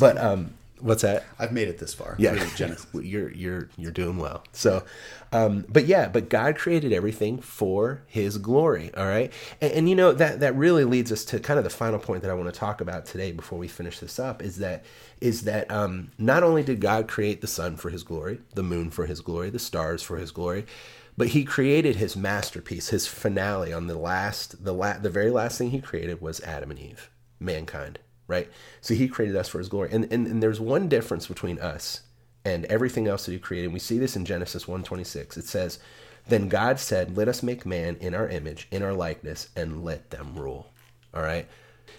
[0.00, 1.24] But um, what's that?
[1.38, 2.16] I've made it this far.
[2.18, 2.34] Yeah,
[2.92, 4.42] you're you're you're doing well.
[4.52, 4.84] So,
[5.32, 8.92] um, but yeah, but God created everything for His glory.
[8.96, 11.70] All right, and, and you know that that really leads us to kind of the
[11.70, 14.58] final point that I want to talk about today before we finish this up is
[14.58, 14.84] that
[15.20, 18.90] is that um, not only did God create the sun for His glory, the moon
[18.90, 20.66] for His glory, the stars for His glory,
[21.16, 25.58] but He created His masterpiece, His finale on the last the la- the very last
[25.58, 27.98] thing He created was Adam and Eve, mankind.
[28.26, 28.50] Right,
[28.80, 32.02] so He created us for His glory, and and, and there's one difference between us
[32.44, 33.66] and everything else that he created.
[33.66, 35.36] And We see this in Genesis 1:26.
[35.36, 35.78] It says,
[36.28, 40.10] "Then God said, "Let us make man in our image, in our likeness, and let
[40.10, 40.72] them rule."
[41.14, 41.48] All right?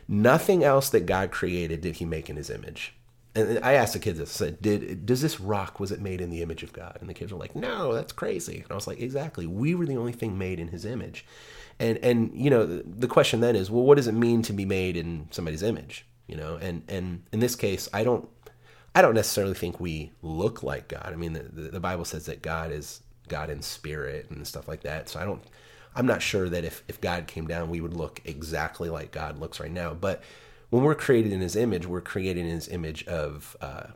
[0.08, 2.93] Nothing else that God created did he make in his image.
[3.36, 6.21] And I asked the kids this, I said, Did does this rock was it made
[6.21, 6.98] in the image of God?
[7.02, 8.62] And the kids were like, No, that's crazy.
[8.62, 9.45] And I was like, Exactly.
[9.45, 11.26] We were the only thing made in his image.
[11.80, 14.65] And and you know, the, question then is, well, what does it mean to be
[14.65, 16.06] made in somebody's image?
[16.28, 18.30] You know, and and in this case, I don't
[18.95, 21.12] I don't necessarily think we look like God.
[21.12, 24.69] I mean, the, the, the Bible says that God is God in spirit and stuff
[24.69, 25.10] like that.
[25.10, 25.43] So I don't,
[25.95, 29.39] I'm not sure that if, if God came down, we would look exactly like God
[29.39, 29.93] looks right now.
[29.93, 30.24] But
[30.69, 33.88] when we're created in his image, we're created in his image of, uh,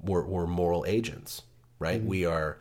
[0.00, 1.42] we're, we're moral agents,
[1.78, 2.02] right?
[2.02, 2.58] We are,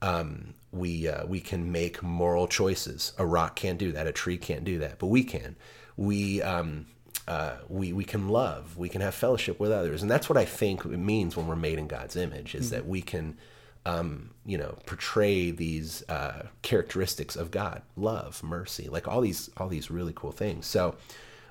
[0.00, 3.12] um, we, uh, we can make moral choices.
[3.18, 4.06] A rock can't do that.
[4.06, 5.56] A tree can't do that, but we can.
[5.96, 6.86] We, um,
[7.28, 10.44] uh, we we can love, we can have fellowship with others, and that's what I
[10.44, 13.38] think it means when we're made in God's image is that we can,
[13.86, 19.68] um, you know, portray these uh, characteristics of God: love, mercy, like all these all
[19.68, 20.66] these really cool things.
[20.66, 20.96] So,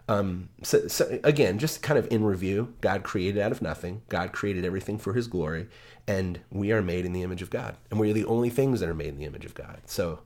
[0.07, 4.01] um, so, so again, just kind of in review, God created out of nothing.
[4.09, 5.67] God created everything for His glory,
[6.07, 8.79] and we are made in the image of God, and we are the only things
[8.79, 9.81] that are made in the image of God.
[9.85, 10.19] So,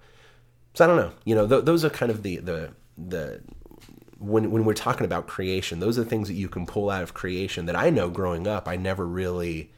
[0.73, 1.11] so I don't know.
[1.23, 3.41] You know, th- those are kind of the the the
[4.17, 7.03] when when we're talking about creation, those are the things that you can pull out
[7.03, 9.71] of creation that I know growing up I never really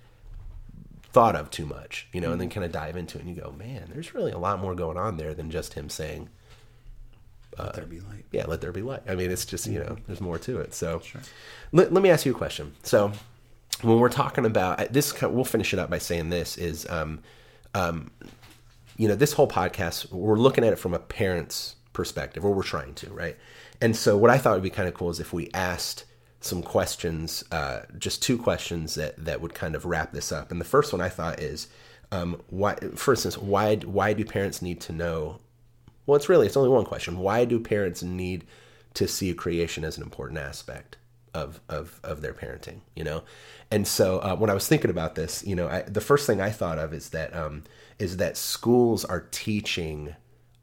[1.18, 3.42] thought of too much, you know, and then kind of dive into it and you
[3.42, 6.30] go, man, there's really a lot more going on there than just him saying,
[7.66, 8.26] Let there be light.
[8.32, 9.04] yeah, let there be light.
[9.08, 10.74] I mean, it's just, you know, there's more to it.
[10.74, 11.02] So
[11.72, 12.74] let, let me ask you a question.
[12.84, 13.12] So
[13.82, 17.20] when we're talking about this, we'll finish it up by saying this is, um,
[17.74, 18.12] um,
[18.98, 22.64] you know, this whole podcast, we're looking at it from a parent's perspective, or we're
[22.64, 23.38] trying to, right?
[23.82, 26.06] And so, what I thought would be kind of cool is if we asked
[26.40, 30.52] some questions, uh, just two questions that that would kind of wrap this up.
[30.52, 31.68] And the first one I thought is,
[32.12, 35.40] um, why, for instance, why why do parents need to know?
[36.08, 37.20] Well, it's really it's only one question.
[37.20, 38.46] Why do parents need
[38.96, 40.98] to see creation as an important aspect
[41.36, 42.80] of of of their parenting?
[42.96, 43.24] You know,
[43.70, 46.42] and so uh, when I was thinking about this, you know, I, the first thing
[46.42, 47.66] I thought of is that um,
[48.00, 50.16] is that schools are teaching.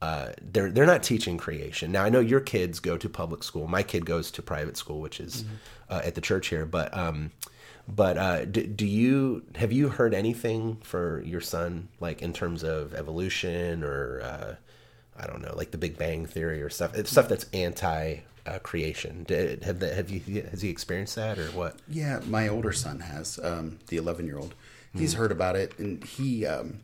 [0.02, 2.04] Uh, they're they're not teaching creation now.
[2.04, 3.66] I know your kids go to public school.
[3.68, 5.44] My kid goes to private school, which is
[5.88, 6.66] uh, at the church here.
[6.66, 7.32] But um,
[7.86, 12.62] but uh, do, do you have you heard anything for your son like in terms
[12.64, 14.54] of evolution or uh,
[15.16, 16.94] I don't know, like the Big Bang Theory or stuff?
[16.94, 19.24] It's stuff that's anti uh, creation.
[19.24, 21.76] Did, have the, have you has he experienced that or what?
[21.88, 24.54] Yeah, my older son has um, the 11 year old.
[24.96, 26.82] He's heard about it, and he um,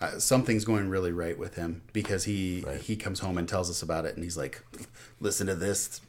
[0.00, 3.82] uh, something's going really right with him because he he comes home and tells us
[3.82, 4.62] about it, and he's like,
[5.20, 6.00] "Listen to this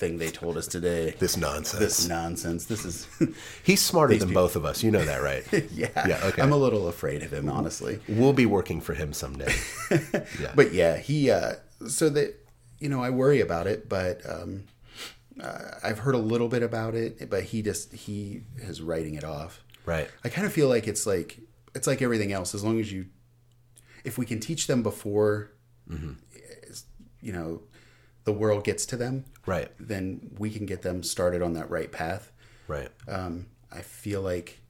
[0.00, 1.14] thing they told us today.
[1.18, 1.78] This nonsense.
[1.78, 2.64] This nonsense.
[2.64, 3.06] This is."
[3.62, 4.82] He's smarter than both of us.
[4.82, 5.44] You know that, right?
[5.72, 6.42] yeah, Yeah, okay.
[6.42, 8.00] I'm a little afraid of him, honestly.
[8.08, 9.54] We'll be working for him someday.
[10.40, 10.52] Yeah.
[10.54, 11.30] But yeah, he.
[11.30, 11.54] Uh,
[11.86, 12.34] so that
[12.78, 14.64] you know, I worry about it, but um,
[15.40, 17.28] uh, I've heard a little bit about it.
[17.28, 19.62] But he just he is writing it off.
[19.84, 20.08] right.
[20.24, 21.38] I kind of feel like it's like
[21.74, 22.54] it's like everything else.
[22.54, 23.06] As long as you,
[24.04, 25.52] if we can teach them before,
[27.20, 27.62] you know,
[28.24, 29.70] the world gets to them, Right.
[29.78, 32.32] then we can get them started on that right path.
[32.68, 32.90] Right.
[33.08, 34.60] Um, I feel like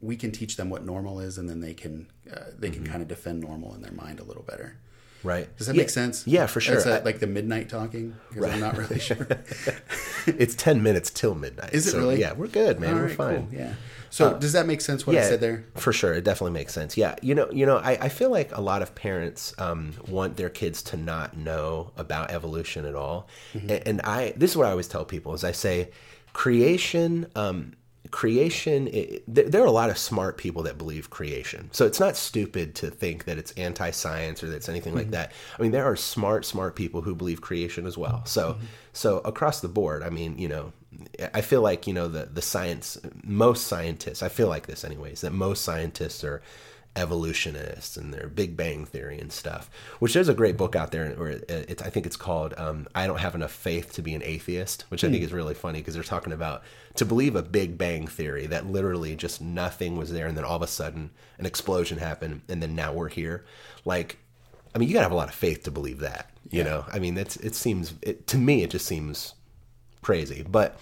[0.00, 3.02] we can teach them what normal is, and then they can uh, they can kind
[3.02, 4.78] of defend normal in their mind a little better.
[5.22, 5.54] Right.
[5.58, 5.82] Does that Yeah.
[5.82, 6.26] make sense?
[6.26, 6.76] Yeah, for sure.
[6.76, 9.26] It's uh, like the midnight talking because I'm not really sure.
[10.26, 11.74] it's 10 minutes till midnight.
[11.74, 12.20] Is it So, really?
[12.20, 12.94] Yeah, we're good, man.
[12.94, 13.46] All we're right, fine.
[13.48, 13.74] cool, Yeah.
[14.12, 15.06] So does that make sense?
[15.06, 15.64] What I said there?
[15.76, 16.96] For sure, it definitely makes sense.
[16.96, 20.36] Yeah, you know, you know, I, I feel like a lot of parents um, want
[20.36, 23.70] their kids to not know about evolution at all, Mm-hmm.
[23.70, 25.90] and, and I this is what I always tell people is I say,
[26.32, 27.26] creation.
[27.36, 27.74] Um,
[28.10, 31.68] creation it, there, there are a lot of smart people that believe creation.
[31.72, 35.12] So it's not stupid to think that it's anti-science or that it's anything like mm-hmm.
[35.12, 35.32] that.
[35.58, 38.24] I mean there are smart smart people who believe creation as well.
[38.26, 38.64] So mm-hmm.
[38.92, 40.72] so across the board i mean you know
[41.32, 45.20] I feel like you know the the science most scientists I feel like this anyways
[45.20, 46.42] that most scientists are
[46.96, 49.70] evolutionists and their Big Bang theory and stuff.
[49.98, 52.88] Which there's a great book out there where it, it, I think it's called um,
[52.94, 55.80] "I Don't Have Enough Faith to Be an Atheist," which I think is really funny
[55.80, 56.62] because they're talking about
[56.96, 60.56] to believe a Big Bang theory that literally just nothing was there and then all
[60.56, 63.44] of a sudden an explosion happened and then now we're here.
[63.84, 64.18] Like,
[64.74, 66.30] I mean, you gotta have a lot of faith to believe that.
[66.50, 69.34] You know, I mean, that's it seems it, to me it just seems
[70.02, 70.78] crazy, but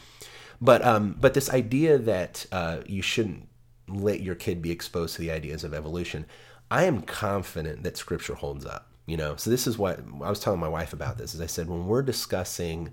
[0.61, 3.48] but um, but this idea that uh, you shouldn't
[3.89, 6.27] let your kid be exposed to the ideas of evolution,
[6.71, 8.89] I am confident that Scripture holds up.
[9.07, 11.17] You know, so this is what I was telling my wife about.
[11.17, 12.91] This, as I said, when we're discussing,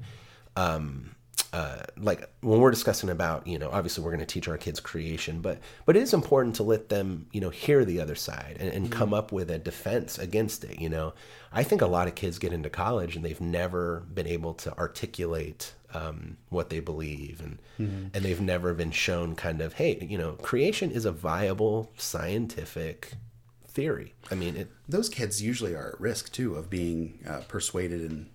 [0.55, 1.13] um,
[1.51, 4.79] uh, like when we're discussing about, you know, obviously we're going to teach our kids
[4.79, 8.55] creation, but but it is important to let them, you know, hear the other side
[8.61, 10.79] and, and come up with a defense against it.
[10.79, 11.13] You know,
[11.51, 14.77] I think a lot of kids get into college and they've never been able to
[14.77, 17.41] articulate um, what they believe.
[17.41, 21.91] And and they've never been shown kind of hey you know creation is a viable
[21.97, 23.13] scientific
[23.67, 24.13] theory.
[24.31, 28.29] I mean it Those kids usually are at risk too of being uh, persuaded and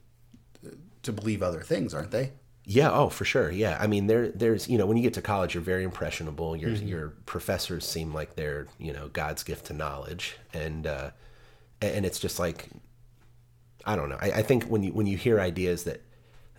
[0.67, 0.71] uh,
[1.03, 2.33] to believe other things, aren't they?
[2.67, 2.91] yeah.
[2.93, 3.51] Oh for sure.
[3.51, 3.79] Yeah.
[3.81, 6.55] I mean there there's you know when you get to college you're very impressionable.
[6.55, 10.37] Your your professors seem like they're you know god's gift to knowledge.
[10.53, 11.11] And uh
[11.81, 12.69] and it's just like
[13.87, 14.19] i don't know.
[14.21, 16.03] I, I think when you when you hear ideas that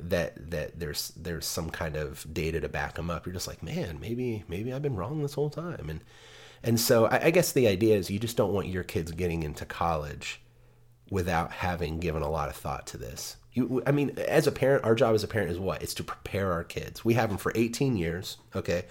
[0.09, 3.61] that that there's there's some kind of data to back them up you're just like
[3.61, 6.01] man maybe maybe i've been wrong this whole time and
[6.63, 9.43] and so I, I guess the idea is you just don't want your kids getting
[9.43, 10.41] into college
[11.09, 13.37] without having given a lot of thought to this.
[13.53, 15.83] You, I mean, as a parent, our job as a parent is what?
[15.83, 17.03] It's to prepare our kids.
[17.03, 18.85] We have them for 18 years, okay?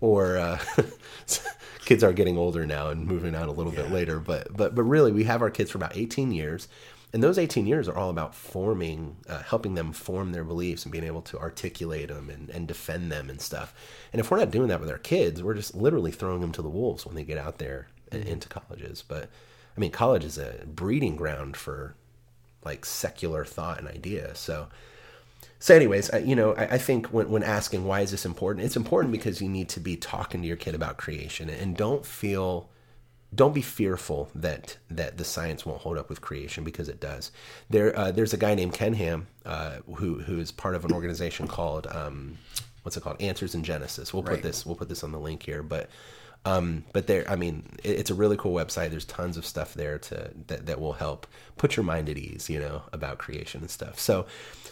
[0.00, 0.58] Or uh,
[1.84, 4.82] kids are getting older now and moving out a little bit later, but but but
[4.84, 6.68] really, we have our kids for about 18 years,
[7.12, 10.92] and those 18 years are all about forming, uh, helping them form their beliefs and
[10.92, 13.74] being able to articulate them and, and defend them and stuff.
[14.12, 16.62] And if we're not doing that with our kids, we're just literally throwing them to
[16.62, 19.02] the wolves when they get out there and into colleges.
[19.06, 19.30] But
[19.76, 21.94] I mean, college is a breeding ground for
[22.64, 24.34] like secular thought and idea.
[24.34, 24.66] So,
[25.58, 28.66] so anyways, I, you know, I, I think when, when asking why is this important,
[28.66, 32.04] it's important because you need to be talking to your kid about creation and don't
[32.04, 32.68] feel,
[33.36, 37.30] don't be fearful that that the science won't hold up with creation because it does.
[37.70, 40.92] There, uh, there's a guy named Ken Ham uh, who who is part of an
[40.92, 42.38] organization called um,
[42.82, 43.20] what's it called?
[43.20, 44.14] Answers in Genesis.
[44.14, 45.90] We'll put this we'll put this on the link here, but
[46.46, 48.90] um, but there, I mean, it, it's a really cool website.
[48.90, 52.48] There's tons of stuff there to that, that will help put your mind at ease,
[52.48, 53.98] you know, about creation and stuff.
[53.98, 54.26] So,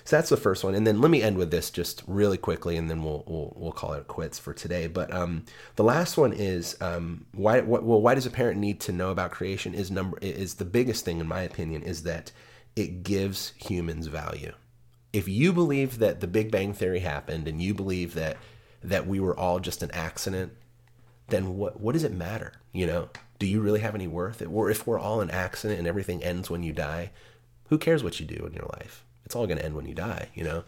[0.04, 0.74] so that's the first one.
[0.74, 3.72] And then let me end with this just really quickly, and then we'll we'll, we'll
[3.72, 4.86] call it quits for today.
[4.86, 5.44] But um,
[5.76, 7.60] the last one is um, why?
[7.60, 9.74] What, well, why does a parent need to know about creation?
[9.74, 12.32] Is number is the biggest thing in my opinion is that
[12.76, 14.52] it gives humans value
[15.14, 18.36] if you believe that the Big Bang Theory happened and you believe that
[18.82, 20.52] that we were all just an accident,
[21.28, 22.54] then what what does it matter?
[22.72, 24.42] You know, do you really have any worth?
[24.42, 27.12] Or if we're all an accident and everything ends when you die,
[27.68, 29.04] who cares what you do in your life?
[29.24, 30.28] It's all going to end when you die.
[30.34, 30.64] You know,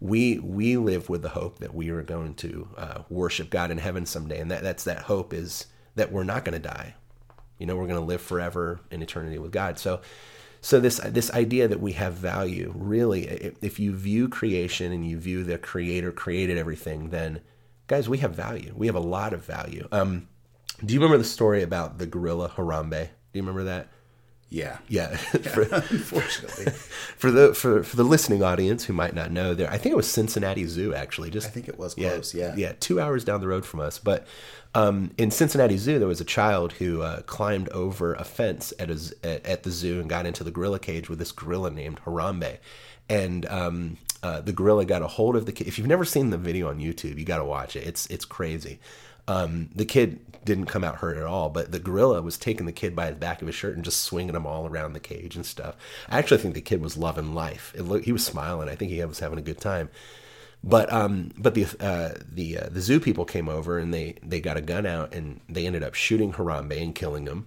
[0.00, 3.78] we we live with the hope that we are going to uh, worship God in
[3.78, 6.94] heaven someday, and that that's that hope is that we're not going to die.
[7.58, 9.78] You know, we're going to live forever in eternity with God.
[9.78, 10.00] So,
[10.60, 13.24] so this this idea that we have value, really,
[13.62, 17.40] if, you view creation and you view the Creator created everything, then
[17.88, 18.72] guys, we have value.
[18.76, 19.88] We have a lot of value.
[19.90, 20.28] Um,
[20.84, 23.08] do you remember the story about the gorilla Harambe?
[23.32, 23.88] Do you remember that?
[24.50, 24.78] Yeah.
[24.88, 25.16] Yeah.
[25.16, 26.72] for, Unfortunately,
[27.16, 29.96] for the for for the listening audience who might not know, there I think it
[29.96, 31.30] was Cincinnati Zoo actually.
[31.30, 32.54] Just I think it was close, yeah.
[32.56, 33.98] yeah, two hours down the road from us.
[33.98, 34.26] But
[34.74, 38.90] um, in Cincinnati Zoo, there was a child who uh, climbed over a fence at
[38.90, 42.00] a at, at the zoo and got into the gorilla cage with this gorilla named
[42.04, 42.58] Harambe,
[43.08, 45.66] and um, uh, the gorilla got a hold of the kid.
[45.66, 47.86] If you've never seen the video on YouTube, you got to watch it.
[47.86, 48.78] It's it's crazy.
[49.28, 52.72] Um, the kid didn't come out hurt at all, but the gorilla was taking the
[52.72, 55.36] kid by the back of his shirt and just swinging him all around the cage
[55.36, 55.76] and stuff.
[56.08, 57.72] I actually think the kid was loving life.
[57.76, 58.68] It looked, he was smiling.
[58.68, 59.90] I think he was having a good time.
[60.64, 64.40] But um, but the uh, the uh, the zoo people came over and they they
[64.40, 67.46] got a gun out and they ended up shooting Harambe and killing him.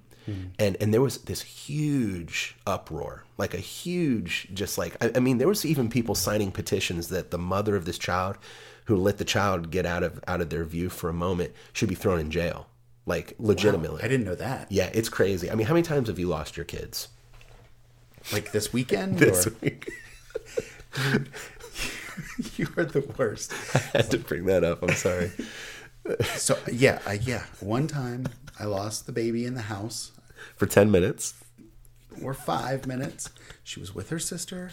[0.60, 5.39] And and there was this huge uproar, like a huge, just like I, I mean,
[5.39, 8.38] there was even people signing petitions that the mother of this child,
[8.92, 11.88] who let the child get out of out of their view for a moment, should
[11.88, 12.68] be thrown in jail,
[13.06, 14.04] like legitimately.
[14.04, 14.70] I didn't know that.
[14.70, 15.50] Yeah, it's crazy.
[15.50, 17.08] I mean, how many times have you lost your kids
[18.34, 19.89] Like this weekend, this or week?
[22.58, 23.54] you are the worst.
[23.74, 24.84] I had to bring that up.
[24.84, 25.32] I'm sorry.
[26.36, 27.44] So yeah, I, yeah.
[27.60, 28.26] One time
[28.60, 30.12] I lost the baby in the house
[30.56, 31.36] For ten minutes.
[32.24, 33.30] or five minutes.
[33.64, 34.72] She was with her sister,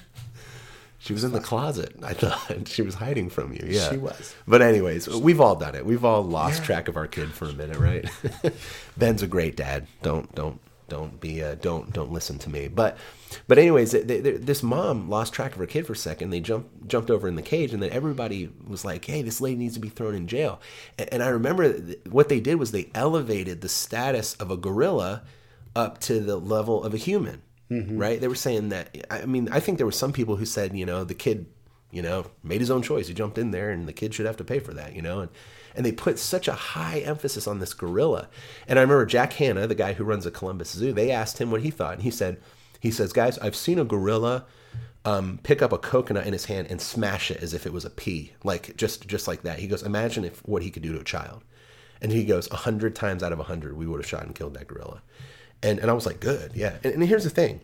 [0.98, 1.94] She was in the closet.
[2.02, 3.64] I thought she was hiding from you.
[3.66, 4.34] Yeah, She was.
[4.46, 5.86] But anyways, we've all done it.
[5.86, 8.04] We've all lost track of our kid for a minute, right?
[8.96, 9.86] Ben's a great dad.
[10.02, 12.66] Don't don't don't be uh, don't don't listen to me.
[12.68, 12.96] But
[13.46, 16.30] but anyways, th th this mom lost track of her kid for a second.
[16.30, 19.56] They jumped jumped over in the cage, and then everybody was like, "Hey, this lady
[19.56, 20.60] needs to be thrown in jail."
[20.98, 24.56] And, and I remember th- what they did was they elevated the status of a
[24.56, 25.22] gorilla
[25.76, 27.42] up to the level of a human.
[27.98, 28.20] Right?
[28.20, 28.96] They were saying that.
[29.10, 31.46] I mean, I think there were some people who said, you know, the kid
[31.90, 33.08] you know, made his own choice.
[33.08, 35.20] He jumped in there, and the kid should have to pay for that, you know.
[35.20, 35.30] And
[35.74, 38.28] and they put such a high emphasis on this gorilla.
[38.66, 41.50] And I remember Jack Hanna, the guy who runs the Columbus Zoo, they asked him
[41.50, 42.40] what he thought, and he said,
[42.80, 44.44] he says, guys, I've seen a gorilla
[45.04, 47.84] um, pick up a coconut in his hand and smash it as if it was
[47.84, 49.60] a pea, like just just like that.
[49.60, 51.42] He goes, imagine if what he could do to a child.
[52.00, 54.34] And he goes, a hundred times out of a hundred, we would have shot and
[54.34, 55.02] killed that gorilla.
[55.62, 56.76] And and I was like, good, yeah.
[56.84, 57.60] And, and here's the thing.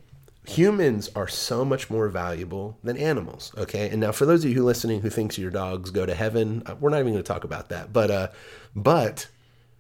[0.47, 3.89] Humans are so much more valuable than animals okay?
[3.89, 6.63] And now for those of you who listening who thinks your dogs go to heaven
[6.67, 7.93] uh, we're not even going to talk about that.
[7.93, 8.29] But uh
[8.77, 9.29] but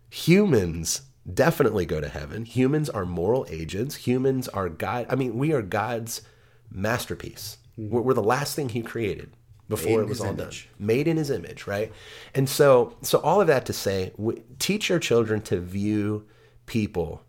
[0.08, 1.02] humans
[1.32, 2.44] definitely go to heaven.
[2.44, 3.94] Humans are moral agents.
[3.96, 6.22] Humans are god i mean we are god's
[6.70, 7.58] masterpiece.
[7.76, 9.32] We're, we're the last thing he created
[9.68, 10.68] before it was all image.
[10.78, 11.92] done made in his image right?
[12.34, 14.12] And so so all of that to say
[14.58, 16.26] teach your children to view
[16.64, 17.23] people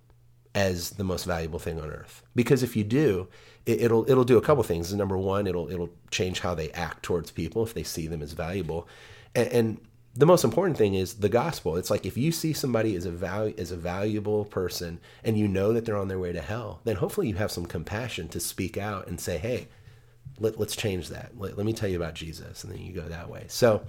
[0.56, 2.24] as the most valuable thing on earth.
[2.34, 3.28] Because if you do,
[3.66, 4.92] it, it'll it'll do a couple things.
[4.94, 8.32] Number one, it'll it'll change how they act towards people if they see them as
[8.32, 8.88] valuable,
[9.36, 9.82] and, and
[10.18, 11.76] the most important thing is the gospel.
[11.76, 15.48] It's like if you see somebody as a value as a valuable person, and you
[15.48, 18.40] know that they're on their way to hell, then hopefully you have some compassion to
[18.40, 19.68] speak out and say, "Hey,
[20.40, 21.34] let, let's change that.
[21.38, 23.46] Let, let me tell you about Jesus," and then you go that way.
[23.50, 23.84] So.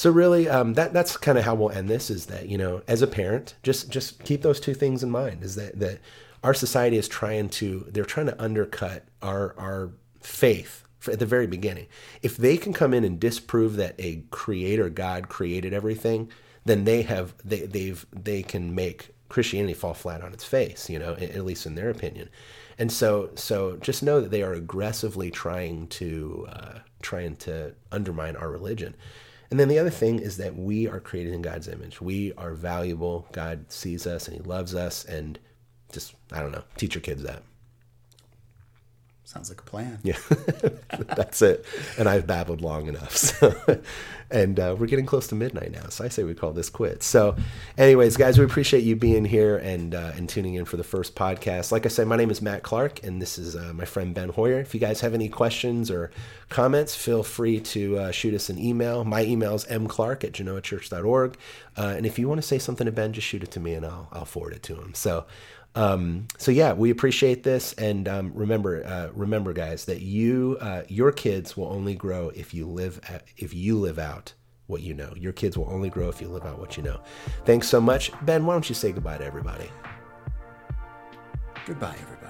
[0.00, 2.08] So really, um, that that's kind of how we'll end this.
[2.08, 5.44] Is that you know, as a parent, just just keep those two things in mind.
[5.44, 5.98] Is that that
[6.42, 9.90] our society is trying to they're trying to undercut our our
[10.22, 11.86] faith at the very beginning.
[12.22, 16.30] If they can come in and disprove that a creator God created everything,
[16.64, 20.88] then they have they they've they can make Christianity fall flat on its face.
[20.88, 22.30] You know, at least in their opinion.
[22.78, 28.36] And so so just know that they are aggressively trying to uh, trying to undermine
[28.36, 28.94] our religion.
[29.50, 32.00] And then the other thing is that we are created in God's image.
[32.00, 33.26] We are valuable.
[33.32, 35.04] God sees us and He loves us.
[35.04, 35.38] And
[35.92, 37.42] just, I don't know, teach your kids that.
[39.30, 40.00] Sounds like a plan.
[40.02, 40.18] Yeah,
[41.06, 41.64] that's it.
[41.96, 43.16] And I've babbled long enough.
[43.40, 43.80] So,
[44.32, 45.88] and uh, we're getting close to midnight now.
[45.88, 47.06] So I say we call this quits.
[47.06, 47.36] So,
[47.78, 51.14] anyways, guys, we appreciate you being here and uh, and tuning in for the first
[51.14, 51.70] podcast.
[51.72, 54.30] Like I said, my name is Matt Clark, and this is uh, my friend Ben
[54.30, 54.60] Hoyer.
[54.60, 56.10] If you guys have any questions or
[56.48, 59.04] comments, feel free to uh, shoot us an email.
[59.04, 61.36] My email is mclark at genoachurch.org.
[61.76, 63.74] Uh, and if you want to say something to Ben, just shoot it to me
[63.74, 64.92] and I'll, I'll forward it to him.
[64.94, 65.24] So,
[65.74, 70.82] um, so yeah, we appreciate this, and um, remember, uh, remember, guys, that you, uh,
[70.88, 74.32] your kids will only grow if you live, at, if you live out
[74.66, 75.12] what you know.
[75.16, 77.00] Your kids will only grow if you live out what you know.
[77.44, 78.46] Thanks so much, Ben.
[78.46, 79.68] Why don't you say goodbye to everybody?
[81.66, 82.20] Goodbye, everybody.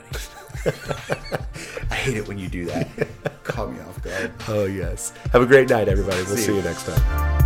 [1.90, 2.88] I hate it when you do that.
[3.44, 4.32] Caught me off guard.
[4.48, 5.12] Oh yes.
[5.32, 6.18] Have a great night, everybody.
[6.24, 6.58] We'll See see you.
[6.58, 7.39] you next time.